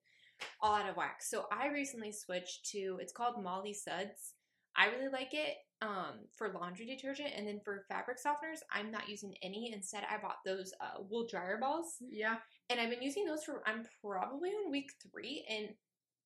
[0.62, 1.22] all out of whack.
[1.22, 4.34] So I recently switched to it's called Molly's Suds.
[4.78, 9.08] I really like it um, for laundry detergent, and then for fabric softeners, I'm not
[9.08, 9.72] using any.
[9.74, 12.36] Instead, I bought those uh, wool dryer balls yeah,
[12.70, 15.70] and I've been using those for I'm probably on week three, and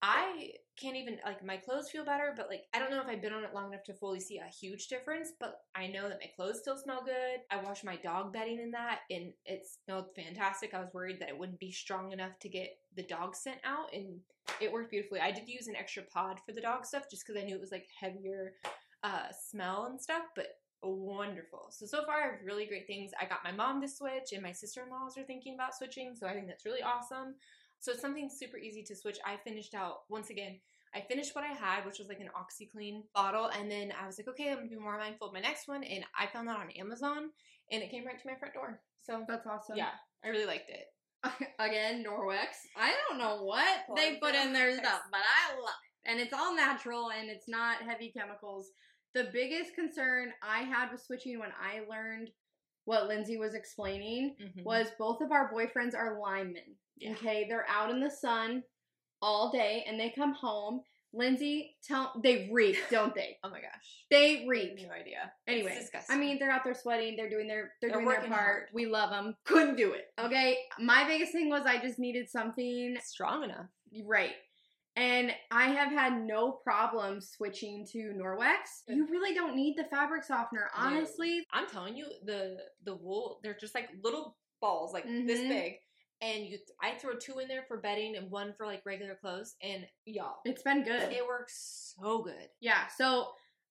[0.02, 3.22] I can't even like my clothes feel better, but like I don't know if I've
[3.22, 6.22] been on it long enough to fully see a huge difference, but I know that
[6.22, 7.42] my clothes still smell good.
[7.52, 10.74] I washed my dog bedding in that, and it smelled fantastic.
[10.74, 13.94] I was worried that it wouldn't be strong enough to get the dog scent out,
[13.94, 14.20] and
[14.62, 15.20] it worked beautifully.
[15.20, 17.62] I did use an extra pod for the dog stuff just because I knew it
[17.62, 18.54] was like heavier
[19.04, 20.48] uh, smell and stuff, but
[20.82, 21.68] wonderful.
[21.72, 23.12] So so far I have really great things.
[23.20, 26.34] I got my mom to switch and my sister-in-laws are thinking about switching, so I
[26.34, 27.36] think that's really awesome.
[27.80, 29.18] So it's something super easy to switch.
[29.26, 30.60] I finished out once again.
[30.94, 34.18] I finished what I had, which was like an OxiClean bottle, and then I was
[34.18, 36.58] like, okay, I'm gonna be more mindful of my next one, and I found that
[36.58, 37.30] on Amazon,
[37.72, 38.82] and it came right to my front door.
[39.04, 39.78] So that's awesome.
[39.78, 39.92] yeah,
[40.26, 40.88] I really liked it.
[41.60, 42.66] Again, Norwex.
[42.76, 46.10] I don't know what they put in their stuff, but I love it.
[46.10, 48.70] And it's all natural and it's not heavy chemicals.
[49.14, 52.30] The biggest concern I had with switching when I learned
[52.86, 54.64] what Lindsay was explaining Mhm.
[54.64, 56.78] was both of our boyfriends are linemen.
[57.00, 57.12] Yeah.
[57.12, 58.64] Okay, they're out in the sun
[59.22, 60.82] all day and they come home.
[61.12, 63.38] Lindsay, tell they reek, don't they?
[63.44, 64.06] Oh my gosh.
[64.12, 64.76] They reek.
[64.88, 65.32] no idea.
[65.48, 67.16] Anyway, I mean, they're out there sweating.
[67.16, 68.32] They're doing their they're, They're doing their part.
[68.32, 68.64] hard.
[68.74, 69.36] We love them.
[69.46, 70.06] Couldn't do it.
[70.20, 73.66] Okay, my biggest thing was I just needed something strong enough.
[74.06, 74.34] right,
[74.96, 78.84] and I have had no problem switching to Norwex.
[78.88, 80.86] You really don't need the fabric softener, No.
[80.86, 81.44] honestly.
[81.52, 85.50] I'm telling you, the the wool, they're just like little balls, like this Mhm.
[85.50, 85.74] big.
[86.22, 89.56] And you, I throw two in there for bedding and one for like regular clothes.
[89.64, 91.12] And y'all, It's been good.
[91.14, 92.50] it works so good.
[92.60, 93.28] Yeah, so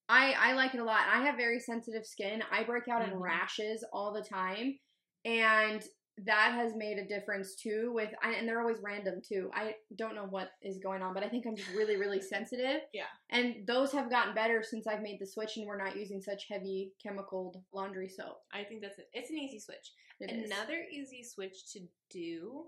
[0.08, 1.02] I I like it a lot.
[1.12, 2.42] I have very sensitive skin.
[2.50, 3.20] I break out in Mhm.
[3.20, 4.78] rashes all the time,
[5.26, 5.82] and
[6.26, 7.92] that has made a difference too.
[7.94, 9.50] With I- and they're always random too.
[9.54, 12.80] I don't know what is going on, but I think I'm just really really sensitive.
[12.92, 13.04] Yeah.
[13.30, 16.46] And those have gotten better since I've made the switch, and we're not using such
[16.48, 18.40] heavy chemicaled laundry soap.
[18.52, 19.08] I think that's it.
[19.12, 19.92] It's an easy switch.
[20.20, 20.50] It is.
[20.50, 22.64] Another easy switch to do.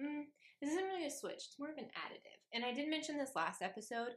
[0.00, 0.22] Mm,
[0.60, 1.34] this isn't really a switch.
[1.34, 2.38] It's more of an additive.
[2.54, 4.08] And I did mention this last episode.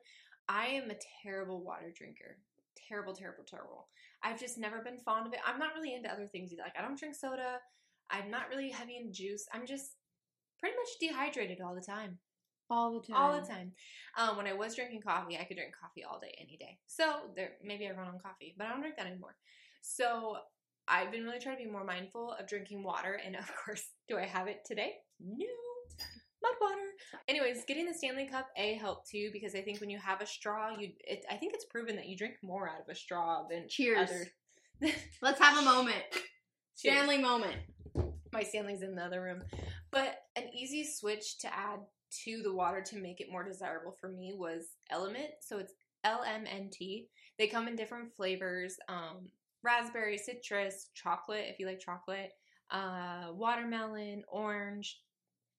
[0.47, 2.37] I am a terrible water drinker.
[2.87, 3.87] Terrible, terrible, terrible.
[4.23, 5.39] I've just never been fond of it.
[5.45, 6.63] I'm not really into other things either.
[6.63, 7.57] Like I don't drink soda.
[8.09, 9.45] I'm not really heavy in juice.
[9.53, 9.91] I'm just
[10.59, 12.17] pretty much dehydrated all the time.
[12.69, 13.15] all the time.
[13.15, 13.71] All the time.
[14.17, 16.79] Um, when I was drinking coffee, I could drink coffee all day, any day.
[16.87, 19.35] So there, maybe I run on coffee, but I don't drink that anymore.
[19.81, 20.37] So
[20.87, 24.17] I've been really trying to be more mindful of drinking water, and of course, do
[24.17, 24.93] I have it today?
[25.19, 25.45] No,
[26.41, 26.75] mud water.
[27.27, 30.25] Anyways, getting the Stanley Cup a helped too because I think when you have a
[30.25, 33.43] straw, you it, I think it's proven that you drink more out of a straw
[33.49, 34.09] than Cheers.
[34.09, 34.91] other.
[35.21, 36.03] Let's have a moment.
[36.77, 37.55] Stanley moment.
[38.31, 39.43] my Stanley's in the other room.
[39.91, 41.79] But an easy switch to add
[42.23, 45.29] to the water to make it more desirable for me was Element.
[45.41, 45.73] So it's
[46.05, 47.07] LMNT.
[47.37, 49.27] They come in different flavors um,
[49.63, 52.31] raspberry, citrus, chocolate, if you like chocolate,
[52.71, 55.01] uh, watermelon, orange,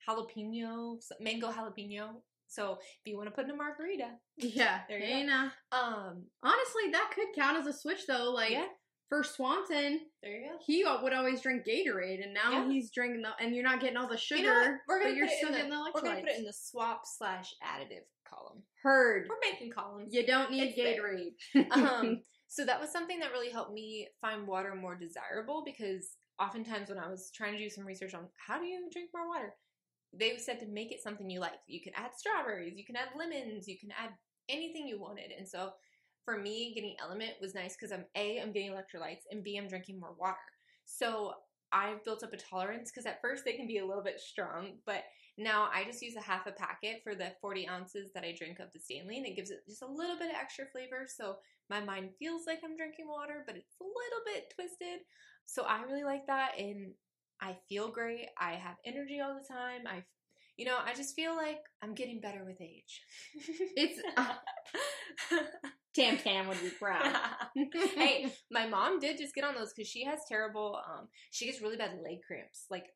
[0.09, 2.11] jalapeno, mango jalapeno.
[2.47, 4.81] So if you want to put in a margarita, Yeah.
[4.89, 5.27] There you hey, go.
[5.29, 5.53] now.
[5.73, 8.31] um, Honestly, that could count as a switch though.
[8.33, 8.67] Like yeah,
[9.09, 10.57] for Swanson, there you go.
[10.67, 12.69] he would always drink Gatorade, and now Yeah.
[12.69, 15.17] he's drinking the, and you're not getting all the sugar, You know we're gonna but
[15.17, 18.05] you're put it in getting the We're gonna put it in the swap slash additive
[18.29, 18.63] column.
[18.83, 19.27] Heard.
[19.29, 20.13] We're making columns.
[20.13, 21.01] You don't need It's.
[21.57, 21.71] Gatorade.
[21.73, 26.89] um, so that was something that really helped me find water more desirable because oftentimes
[26.89, 29.55] when I was trying to do some research on how do you drink more water,
[30.13, 31.59] they said to make it something you like.
[31.67, 34.11] You can add strawberries, you can add lemons, you can add
[34.49, 35.31] anything you wanted.
[35.37, 35.73] And so
[36.29, 39.67] for me, getting Element was nice because I'm A, I'm getting electrolytes, and B, I'm
[39.67, 40.37] drinking more water.
[40.85, 41.33] So
[41.73, 44.73] I've built up a tolerance because at first they can be a little bit strong,
[44.85, 45.05] but
[45.39, 48.59] now I just use a half a packet for the 40 ounces that I drink
[48.59, 51.07] of the Stanley, and it gives it just a little bit of extra flavor.
[51.09, 51.37] So
[51.71, 55.01] my mind feels like I'm drinking water, but it's a little bit twisted.
[55.47, 56.93] So I really like that, and
[57.41, 58.27] I feel great.
[58.39, 59.87] I have energy all the time.
[59.87, 60.05] I,
[60.59, 63.01] you know, I just feel like I'm getting better with age.
[63.77, 64.35] It's uh,
[65.95, 67.17] Tam Tam would be proud.
[67.95, 70.81] hey, my mom did just get on those because she has terrible.
[70.85, 72.87] Um, she gets really bad leg cramps, like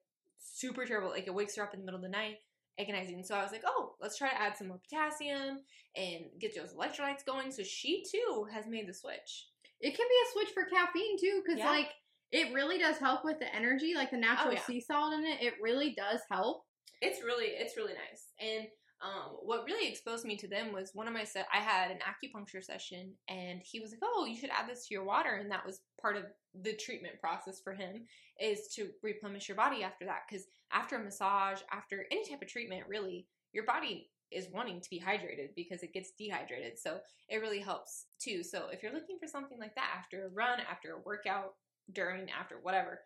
[0.40, 1.11] super terrible.
[1.11, 2.38] Like it wakes her up in the middle of the night,
[2.81, 3.22] agonizing.
[3.22, 5.61] So I was like, oh, let's try to add some more potassium
[5.96, 7.53] and get those electrolytes going.
[7.53, 9.46] So she too has made the switch.
[9.81, 11.70] It can be a switch for caffeine too, because Yeah.
[11.70, 11.90] like
[12.33, 14.62] it really does help with the energy, like the natural yeah.
[14.62, 15.42] sea salt in it.
[15.42, 16.64] It really does help.
[17.03, 18.29] It's really, it's really nice.
[18.41, 18.69] And
[19.03, 21.49] um, what really exposed me to them was one of my set.
[21.53, 24.95] I had an acupuncture session, and he was like, "Oh, you should add this to
[24.95, 26.25] your water," and that was part of
[26.62, 28.07] the treatment process for him
[28.41, 30.21] is to replenish your body after that.
[30.29, 34.88] Because after a massage, after any type of treatment, really, your body is wanting to
[34.88, 36.79] be hydrated because it gets dehydrated.
[36.79, 38.43] So it really helps too.
[38.43, 41.55] So if you're looking for something like that after a run, after a workout,
[41.93, 43.01] during, after whatever,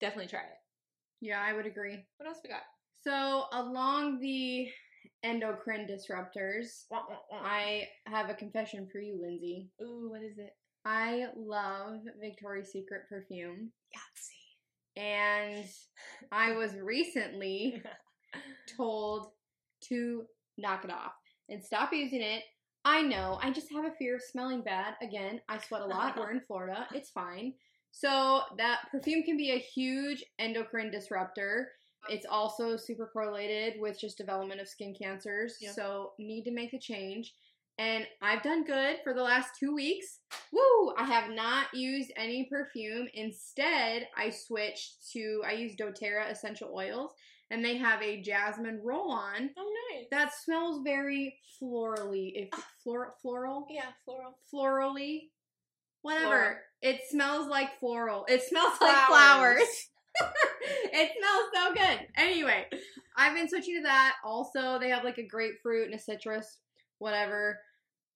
[0.00, 0.58] definitely try it.
[1.20, 2.04] Yeah, I would agree.
[2.16, 2.62] What else we got?
[3.06, 4.68] So along the
[5.24, 6.84] endocrine disruptors.
[7.32, 9.70] I have a confession for you, Lindsay.
[9.82, 10.50] Ooh, what is it?
[10.84, 15.02] I love Victoria's Secret perfume, Yahtzee.
[15.02, 15.64] and
[16.30, 17.82] I was recently
[18.76, 19.28] told
[19.88, 20.24] to
[20.58, 21.12] knock it off
[21.48, 22.42] and stop using it.
[22.84, 24.94] I know, I just have a fear of smelling bad.
[25.00, 26.18] Again, I sweat a lot.
[26.18, 26.86] We're in Florida.
[26.92, 27.54] It's fine.
[27.92, 31.68] So, that perfume can be a huge endocrine disruptor.
[32.08, 35.56] It's also super correlated with just development of skin cancers.
[35.60, 35.72] Yeah.
[35.72, 37.34] So, need to make the change.
[37.78, 40.20] And I've done good for the last two weeks.
[40.52, 40.94] Woo!
[40.96, 43.08] I have not used any perfume.
[43.14, 47.10] Instead, I switched to, I use doTERRA essential oils,
[47.50, 50.06] and they have a jasmine roll on Oh, nice.
[50.12, 52.32] that smells very florally.
[52.34, 52.64] If ah.
[52.82, 54.38] flor, floral, yeah, floral.
[54.52, 55.30] florally,
[56.02, 56.28] whatever.
[56.28, 56.56] Floral.
[56.82, 58.24] It smells like floral.
[58.28, 59.88] It smells like flowers.
[60.92, 62.06] it smells so good.
[62.16, 62.66] Anyway,
[63.16, 64.16] I've been switching to that.
[64.24, 66.58] Also, they have like a grapefruit and a citrus,
[66.98, 67.58] whatever.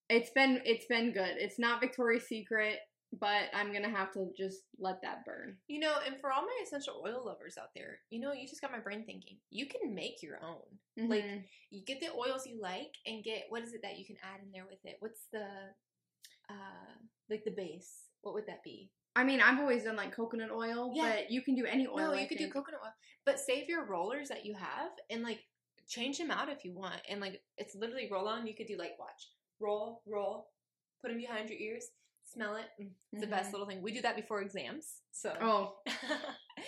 [0.08, 1.36] It's been it's been good.
[1.38, 2.78] It's not Victoria's Secret,
[3.20, 5.56] but I'm gonna have to just let that burn.
[5.68, 8.60] You know, and for all my essential oil lovers out there, you know, you just
[8.62, 9.36] got my brain thinking.
[9.50, 11.08] You can make your own.
[11.08, 11.44] Like Mhm.
[11.70, 14.42] you get the oils you like and get what is it that you can add
[14.42, 14.96] in there with it?
[15.00, 15.46] What's the
[16.50, 16.94] uh
[17.30, 18.08] like the base?
[18.22, 18.90] What would that be?
[19.18, 21.10] I mean, I've always done like coconut oil, Yeah.
[21.16, 21.96] but you can do any oil.
[21.96, 22.92] no, I you could do coconut oil.
[23.26, 25.40] But save your rollers that you have and like
[25.88, 27.00] change them out if you want.
[27.08, 28.46] And like it's literally roll on.
[28.46, 29.28] You could do like watch.
[29.60, 30.50] Roll, roll,
[31.02, 31.86] put them behind your ears,
[32.24, 32.66] smell it.
[32.80, 33.52] Mm, It's the best Mhm.
[33.54, 33.82] little thing.
[33.82, 35.00] We do that before exams.
[35.10, 35.78] So Oh,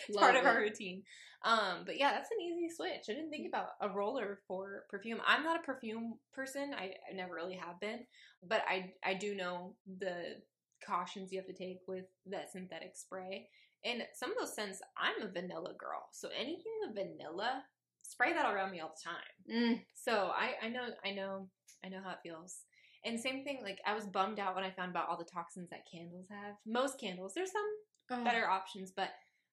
[0.09, 1.05] it's part of Love our routine.
[1.43, 3.05] Um, but yeah, that's an easy switch.
[3.09, 5.21] I didn't think about a roller for perfume.
[5.25, 6.75] I'm not a perfume person.
[6.75, 8.01] I, I never really have been,
[8.43, 10.43] but I I do know the
[10.91, 13.49] cautions you have to take with that synthetic spray.
[13.85, 17.63] And some of those scents, I'm a vanilla girl, so anything with vanilla,
[18.03, 19.39] spray that around me all the time.
[19.51, 21.49] mm, So I I know I know
[21.85, 22.63] I know how it feels.
[23.05, 25.71] And same thing, like I was bummed out when I found about all the toxins
[25.71, 26.57] that candles have.
[26.67, 28.25] Most candles, there's some oh.
[28.25, 29.09] better options, but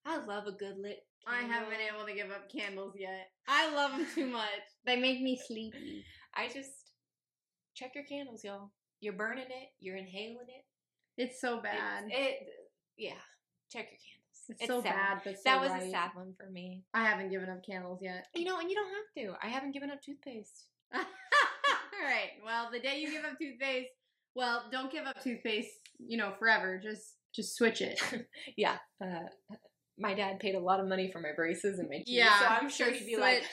[0.06, 1.00] I love a good lit.
[1.26, 3.28] I haven't been able to give up candles yet.
[3.48, 4.50] I love them too much.
[4.86, 6.06] They make me sleepy.
[6.34, 6.92] I just
[7.76, 8.72] check your candles, y'all.
[9.02, 9.70] You're burning it.
[9.80, 10.64] You're inhaling it.
[11.18, 12.06] It's so bad.
[12.10, 12.48] It,
[12.98, 13.14] yeah.
[13.72, 14.62] Check your candles.
[14.62, 14.94] It's, so sad.
[14.94, 15.84] bad, but so that was right.
[15.84, 16.84] a sad one for me.
[16.94, 18.28] I haven't given up candles yet.
[18.34, 19.46] You know, and you don't have to.
[19.46, 20.68] I haven't given up toothpaste.
[20.94, 21.02] All
[22.02, 22.32] right.
[22.46, 23.90] Well, the day you give up toothpaste,
[24.36, 25.72] well, don't give up toothpaste.
[26.00, 26.80] You know, forever.
[26.82, 28.00] Just just switch it.
[28.56, 28.78] Yeah.
[29.04, 29.28] Uh,
[30.00, 32.46] my dad paid a lot of money for my braces and my teeth, Yeah, so
[32.46, 33.44] I'm sure he'd be like,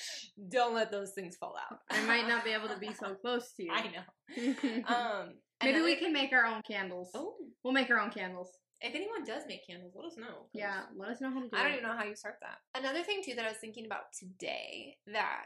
[0.51, 3.53] "Don't let those things fall out." I might not be able to be so close
[3.57, 3.73] to you.
[3.73, 4.85] I know.
[4.87, 7.11] Um, Maybe we can make our own candles.
[7.15, 8.51] Oh, We'll make our own candles.
[8.81, 10.47] if anyone does make candles, let us know.
[10.53, 11.79] Yeah, let us know how to do I don't it.
[11.79, 12.59] even know how you start that.
[12.79, 15.45] Another thing too that I was thinking about today that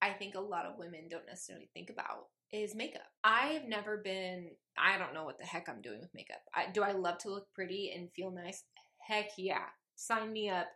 [0.00, 3.02] I think a lot of women don't necessarily think about is makeup.
[3.22, 6.40] I have never been I don't know what the heck I'm doing with makeup.
[6.54, 8.64] I, do I love to look pretty and feel nice?
[9.06, 9.66] Heck yeah.
[9.96, 10.68] Sign me up.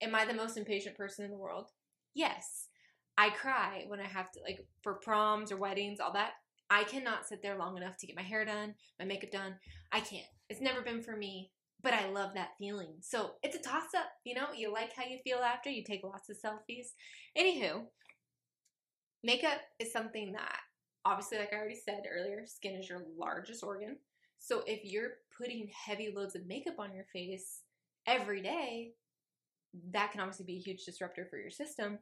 [0.00, 1.66] Am I the most impatient person in the world?
[2.14, 2.68] Yes.
[3.18, 6.30] I cry when I have to like for proms or weddings, all that.
[6.70, 9.56] I cannot sit there long enough to get my hair done, my makeup done.
[9.92, 10.26] I can't.
[10.48, 11.50] It's never been for me
[11.82, 12.94] but I love that feeling.
[13.00, 14.46] So it's a toss up, you know?
[14.54, 16.88] You like how you feel after, you take lots of selfies.
[17.36, 17.84] Anywho,
[19.22, 20.58] makeup is something that,
[21.04, 23.96] obviously, like I already said earlier, skin is your largest organ.
[24.38, 27.62] So if you're putting heavy loads of makeup on your face
[28.06, 28.92] every day,
[29.92, 31.98] that can obviously be a huge disruptor for your system.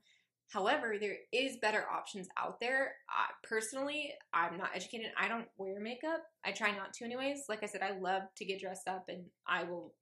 [0.48, 2.94] However, there is better options out there.
[3.08, 5.08] Uh, personally, I'm not educated.
[5.18, 6.22] I don't wear makeup.
[6.44, 7.44] I try not to, anyways.
[7.48, 9.94] Like I said, I love to get dressed up, and I will.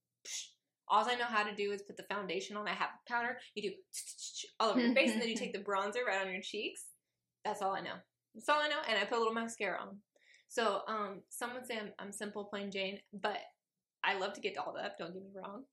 [0.88, 2.68] All I know how to do is put the foundation on.
[2.68, 3.38] I have powder.
[3.56, 3.74] You do
[4.60, 6.84] all over your face, and then you take the bronzer right on your cheeks.
[7.44, 7.94] That's all I know.
[8.34, 8.80] That's all I know.
[8.88, 9.98] And I put a little mascara on.
[10.48, 13.38] So, um, some would say I'm, I'm simple, plain Jane, but
[14.04, 14.96] I love to get dolled up.
[14.96, 15.64] Don't get me wrong.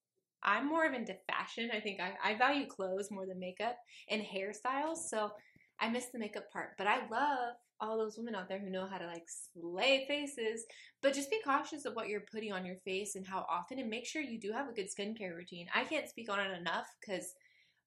[0.44, 1.70] I'm more of into fashion.
[1.74, 3.78] I think I, I value clothes more than makeup
[4.10, 4.98] and hairstyles.
[5.10, 5.32] So
[5.80, 6.72] I miss the makeup part.
[6.78, 10.66] But I love all those women out there who know how to like slay faces.
[11.02, 13.90] But just be cautious of what you're putting on your face and how often and
[13.90, 15.68] make sure you do have a good skincare routine.
[15.74, 17.34] I can't speak on it enough because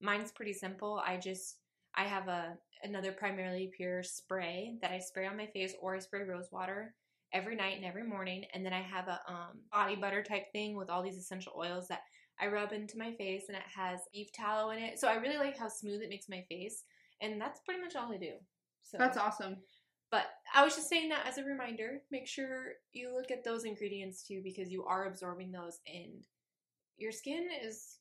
[0.00, 1.02] mine's pretty simple.
[1.04, 1.58] I just
[1.94, 5.98] I have a another Primally Pure spray that I spray on my face or I
[5.98, 6.94] spray rose water
[7.32, 8.44] every night and every morning.
[8.52, 11.88] And then I have a um, body butter type thing with all these essential oils
[11.88, 12.00] that
[12.40, 14.98] I rub into my face and it has beef tallow in it.
[14.98, 16.84] So I really like how smooth it makes my face.
[17.20, 18.32] And that's pretty much all I do.
[18.82, 19.56] So That's awesome.
[20.10, 22.02] But I was just saying that as a reminder.
[22.10, 26.24] Make sure you look at those ingredients too because you are absorbing those and
[26.96, 27.98] your skin is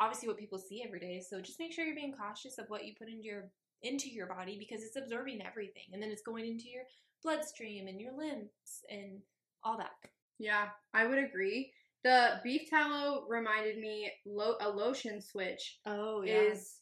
[0.00, 1.20] obviously what people see every day.
[1.28, 3.50] So just make sure you're being cautious of what you put into your
[3.82, 6.84] into your body because it's absorbing everything and then it's going into your
[7.22, 9.20] bloodstream and your limbs and
[9.64, 9.90] all that.
[10.38, 11.72] Yeah, I would agree.
[12.04, 16.80] The beef tallow reminded me lo- a lotion switch Oh is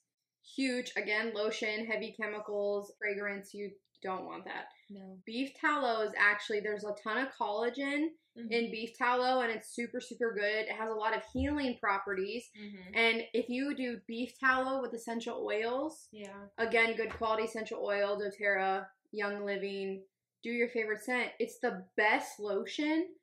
[0.57, 0.93] huge.
[0.97, 3.53] Again, lotion, heavy chemicals, fragrance.
[3.55, 3.71] You
[4.03, 4.65] don't want that.
[4.89, 5.19] no.
[5.27, 8.07] Beef tallow is actually there's a ton of collagen
[8.37, 8.51] Mhm.
[8.51, 10.65] in beef tallow, and it's super super good.
[10.67, 12.49] It has a lot of healing properties.
[12.59, 12.91] Mhm.
[12.95, 16.47] And if you do beef tallow with essential oils, Yeah.
[16.59, 20.07] again, good quality essential oil, doTERRA, Young Living,
[20.43, 21.33] do your favorite scent.
[21.39, 23.15] It's the best lotion.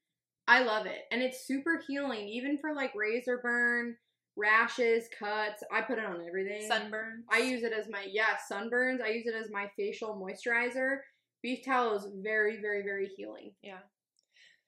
[0.47, 1.01] I love it.
[1.11, 3.95] And it's super healing, even for like razor burn,
[4.37, 5.63] rashes, cuts.
[5.71, 6.67] I put it on everything.
[6.67, 7.23] Sunburn.
[7.29, 9.01] I use it as my, yeah, sunburns.
[9.01, 10.97] I use it as my facial moisturizer.
[11.43, 13.51] Beef tallow is very, very, very healing.
[13.61, 13.79] Yeah.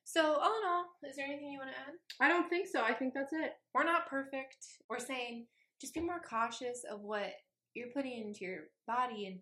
[0.04, 1.94] So all in all, is there anything you want to add?
[2.20, 2.82] I don't think so.
[2.82, 3.54] I think that's it.
[3.74, 4.58] We're not perfect.
[4.90, 5.46] We're saying
[5.80, 7.32] just be more cautious of what
[7.76, 9.28] you're putting into your body.
[9.28, 9.40] And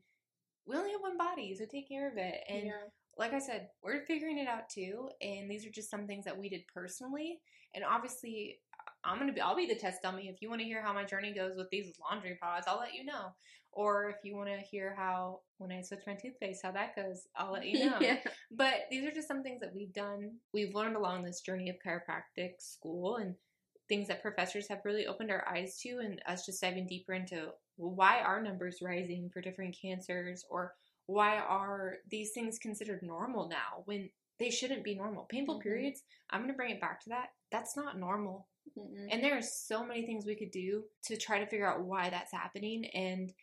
[0.68, 2.36] we only have one body, so take care of it.
[2.50, 2.72] And yeah.
[3.18, 5.10] Like I said, we're figuring it out too.
[5.22, 7.40] And these are just some things that we did personally.
[7.76, 8.60] And obviously,
[9.04, 10.28] I'm gonna be I'll be the test dummy.
[10.28, 12.94] If you want to hear how my journey goes with these laundry pods, I'll let
[12.94, 13.34] you know.
[13.72, 17.28] Or if you want to hear how when I switch my toothpaste, how that goes,
[17.36, 17.98] I'll let you know.
[18.02, 18.18] yeah.
[18.52, 20.32] But these are just some things that we've done.
[20.54, 23.36] We've learned along this journey of chiropractic school and
[23.88, 27.50] things that professors have really opened our eyes to, and us just diving deeper into
[27.78, 30.74] why are numbers rising for different cancers or
[31.08, 35.26] why are these things considered normal now when they shouldn't be normal.
[35.26, 35.64] Painful Mhm.
[35.64, 37.34] periods, I'm going to bring it back to that.
[37.50, 38.48] That's not normal.
[38.78, 39.08] Mm-mm.
[39.10, 42.10] And there are so many things we could do to try to figure out why
[42.10, 42.86] that's happening.
[42.88, 43.34] And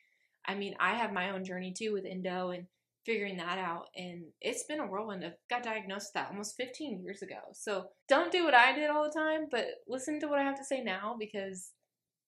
[0.44, 2.68] I mean, I have my own journey too with endo and
[3.04, 3.88] figuring that out.
[3.96, 5.24] And it's been a whirlwind.
[5.24, 7.40] I got diagnosed with that almost 15 years ago.
[7.52, 10.58] So don't do what I did all the time, but listen to what I have
[10.58, 11.72] to say now because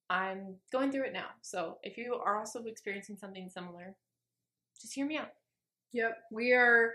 [0.08, 1.30] I'm going through it now.
[1.42, 3.96] So if you are also experiencing something similar,
[4.80, 5.30] just hear me out.
[5.92, 6.16] Yep.
[6.32, 6.92] We are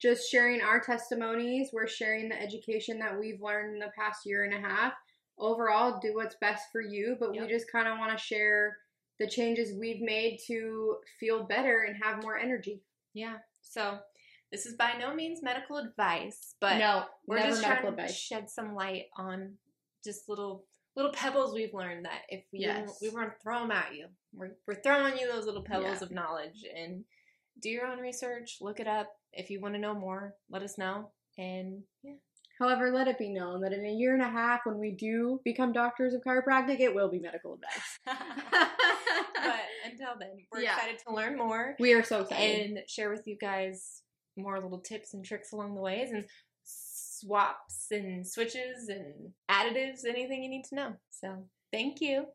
[0.00, 1.70] just sharing our testimonies.
[1.72, 4.92] We're sharing the education that we've learned in the past year and a half.
[5.38, 7.42] Overall, do what's best for you, but Yep.
[7.42, 8.76] we just kind of want to share
[9.18, 12.82] the changes we've made to feel better and have more energy.
[13.14, 13.38] Yeah.
[13.62, 13.98] So
[14.52, 18.16] this is by no means medical advice, but no, we're just medical trying to advice.
[18.16, 19.58] shed some light on
[20.04, 20.66] just little
[20.96, 23.00] little pebbles we've learned that if we Yes.
[23.02, 26.04] we want to throw them at you, we're, we're throwing you those little pebbles Yeah.
[26.04, 27.04] of knowledge and
[27.60, 29.08] do your own research, look it up.
[29.32, 31.10] If you want to know more, let us know.
[31.38, 32.14] And yeah,
[32.60, 35.40] However, let it be known that in a year and a half, when we do
[35.44, 37.98] become doctors of chiropractic, it will be medical advice.
[39.34, 40.74] but until then, we're Yeah.
[40.76, 42.70] excited to learn more we are so excited.
[42.70, 44.02] and share with you guys
[44.36, 46.24] more little tips and tricks along the ways and
[46.64, 50.92] swaps and switches and additives, anything you need to know.
[51.10, 52.26] So thank you.